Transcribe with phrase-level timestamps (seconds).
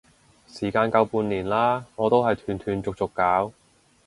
[0.47, 3.53] 時間夠半年啦，我都係斷斷續續搞